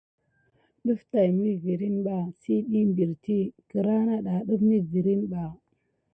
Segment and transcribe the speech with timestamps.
[0.85, 3.37] Ɗəf tay peɗmekel ɓa sit diy beriti
[3.69, 5.41] kelena akoudane ba.